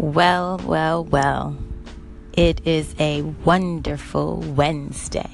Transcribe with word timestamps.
Well, 0.00 0.58
well, 0.64 1.04
well. 1.04 1.58
It 2.32 2.66
is 2.66 2.94
a 2.98 3.20
wonderful 3.20 4.38
Wednesday. 4.38 5.28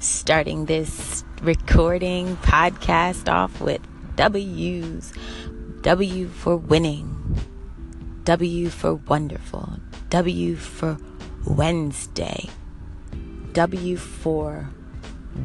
Starting 0.00 0.64
this 0.64 1.22
recording 1.40 2.36
podcast 2.38 3.32
off 3.32 3.60
with 3.60 3.80
W's. 4.16 5.12
W 5.82 6.26
for 6.26 6.56
winning. 6.56 7.36
W 8.24 8.70
for 8.70 8.94
wonderful. 8.94 9.74
W 10.10 10.56
for 10.56 10.98
Wednesday. 11.46 12.48
W 13.52 13.96
for 13.96 14.68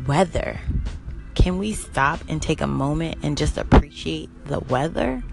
weather. 0.08 0.60
Can 1.36 1.60
we 1.60 1.74
stop 1.74 2.22
and 2.28 2.42
take 2.42 2.62
a 2.62 2.68
moment 2.68 3.20
and 3.22 3.38
just 3.38 3.60
appreciate 3.60 4.32
the 4.46 4.62
weather? 4.62 5.24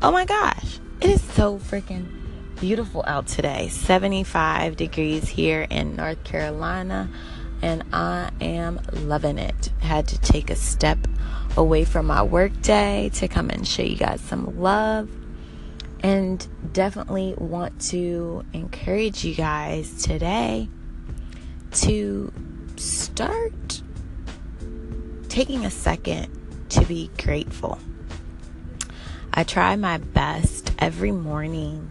Oh 0.00 0.12
my 0.12 0.24
gosh, 0.24 0.78
it 1.00 1.10
is 1.10 1.20
so 1.20 1.58
freaking 1.58 2.21
beautiful 2.62 3.02
out 3.08 3.26
today. 3.26 3.66
75 3.66 4.76
degrees 4.76 5.28
here 5.28 5.66
in 5.68 5.96
North 5.96 6.22
Carolina, 6.22 7.10
and 7.60 7.82
I 7.92 8.30
am 8.40 8.80
loving 8.92 9.36
it. 9.36 9.70
Had 9.80 10.06
to 10.06 10.20
take 10.20 10.48
a 10.48 10.54
step 10.54 10.98
away 11.56 11.84
from 11.84 12.06
my 12.06 12.22
work 12.22 12.62
day 12.62 13.10
to 13.14 13.26
come 13.26 13.50
and 13.50 13.66
show 13.66 13.82
you 13.82 13.96
guys 13.96 14.20
some 14.20 14.60
love. 14.60 15.10
And 16.04 16.46
definitely 16.72 17.34
want 17.36 17.80
to 17.90 18.44
encourage 18.52 19.24
you 19.24 19.34
guys 19.34 20.04
today 20.04 20.68
to 21.72 22.32
start 22.76 23.82
taking 25.28 25.64
a 25.66 25.70
second 25.70 26.28
to 26.68 26.84
be 26.84 27.10
grateful. 27.20 27.80
I 29.34 29.42
try 29.42 29.74
my 29.74 29.98
best 29.98 30.70
every 30.78 31.10
morning 31.10 31.90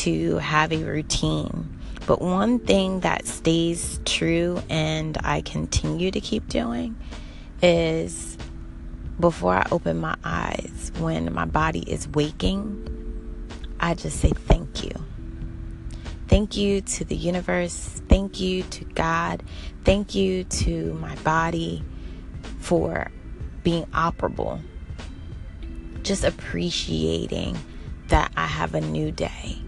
to 0.00 0.38
have 0.38 0.72
a 0.72 0.82
routine. 0.82 1.68
But 2.06 2.22
one 2.22 2.58
thing 2.58 3.00
that 3.00 3.26
stays 3.26 4.00
true 4.06 4.62
and 4.70 5.18
I 5.22 5.42
continue 5.42 6.10
to 6.10 6.20
keep 6.20 6.48
doing 6.48 6.96
is 7.62 8.38
before 9.18 9.54
I 9.54 9.66
open 9.70 9.98
my 9.98 10.16
eyes, 10.24 10.90
when 10.98 11.30
my 11.34 11.44
body 11.44 11.80
is 11.80 12.08
waking, 12.08 12.86
I 13.78 13.92
just 13.92 14.20
say 14.20 14.30
thank 14.30 14.84
you. 14.84 14.92
Thank 16.28 16.56
you 16.56 16.80
to 16.80 17.04
the 17.04 17.16
universe. 17.16 18.00
Thank 18.08 18.40
you 18.40 18.62
to 18.62 18.84
God. 18.84 19.42
Thank 19.84 20.14
you 20.14 20.44
to 20.44 20.94
my 20.94 21.14
body 21.16 21.84
for 22.60 23.10
being 23.62 23.84
operable. 23.86 24.60
Just 26.02 26.24
appreciating 26.24 27.58
that 28.08 28.32
I 28.34 28.46
have 28.46 28.74
a 28.74 28.80
new 28.80 29.12
day 29.12 29.58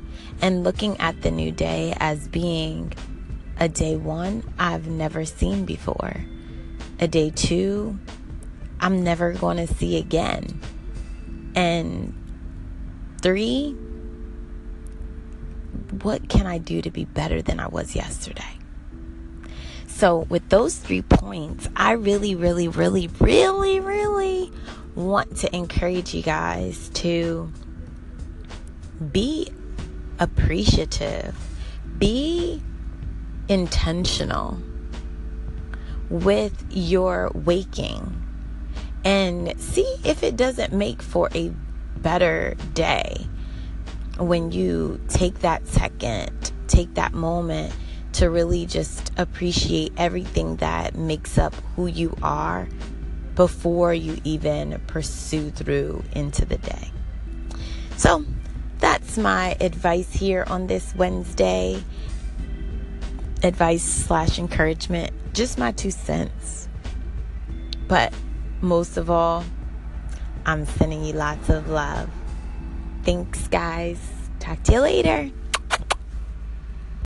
and 0.43 0.65
looking 0.65 1.01
at 1.01 1.23
the 1.23 1.31
new 1.31 1.53
day 1.53 1.95
as 1.99 2.29
being 2.29 2.93
a 3.59 3.69
day 3.69 3.97
one 3.97 4.43
I've 4.59 4.89
never 4.89 5.25
seen 5.25 5.65
before, 5.65 6.25
a 6.99 7.09
day 7.09 7.31
two 7.31 7.99
I'm 8.81 9.05
never 9.05 9.33
going 9.33 9.59
to 9.59 9.73
see 9.73 9.97
again, 9.97 10.61
and 11.55 12.13
three, 13.23 13.77
what 16.03 16.29
can 16.29 16.49
I 16.49 16.59
do 16.59 16.83
to 16.83 16.91
be 16.91 17.05
better 17.05 17.41
than 17.41 17.61
I 17.61 17.69
was 17.69 17.95
yesterday? 17.95 18.59
So, 19.87 20.27
with 20.29 20.49
those 20.49 20.77
three 20.77 21.03
points, 21.03 21.69
I 21.77 21.93
really, 21.93 22.35
really, 22.35 22.67
really, 22.67 23.07
really, 23.21 23.79
really 23.79 24.51
want 24.97 25.37
to 25.39 25.55
encourage 25.55 26.13
you 26.13 26.23
guys 26.23 26.89
to 26.95 27.53
be 29.13 29.49
appreciative, 30.23 31.35
be 31.99 32.63
intentional 33.49 34.57
with 36.09 36.65
your 36.71 37.33
waking 37.35 38.19
and 39.05 39.61
see 39.61 39.97
if 40.05 40.23
it 40.23 40.37
doesn't 40.37 40.73
make 40.73 41.03
for 41.03 41.29
a 41.35 41.49
better 41.97 42.55
day 42.73 43.27
when 44.19 44.53
you 44.53 45.01
take 45.09 45.41
that 45.41 45.67
second, 45.67 46.53
take 46.69 46.95
that 46.95 47.13
moment 47.13 47.75
to 48.13 48.31
really 48.31 48.67
just 48.67 49.11
appreciate 49.17 49.93
everything 49.97 50.57
that 50.57 50.95
makes 50.95 51.37
up 51.37 51.55
who 51.75 51.87
you 51.87 52.17
are 52.23 52.69
before 53.35 53.93
you 53.93 54.21
even 54.23 54.81
pursue 54.87 55.51
through 55.51 56.05
into 56.13 56.45
the 56.45 56.59
day. 56.59 56.93
So, 57.97 58.25
that's 59.13 59.23
my 59.23 59.55
advice 59.61 60.11
here 60.11 60.43
on 60.47 60.69
this 60.69 60.95
Wednesday. 60.95 61.85
Advice 63.43 63.83
slash 63.83 64.39
encouragement, 64.39 65.13
just 65.35 65.59
my 65.59 65.71
two 65.71 65.91
cents. 65.91 66.67
But 67.89 68.15
most 68.63 68.97
of 68.97 69.11
all, 69.11 69.45
I'm 70.47 70.65
sending 70.65 71.05
you 71.05 71.13
lots 71.13 71.51
of 71.51 71.69
love. 71.69 72.09
Thanks, 73.03 73.49
guys. 73.49 74.01
Talk 74.41 74.63
to 74.63 74.73
you 74.73 74.81
later. 74.81 75.31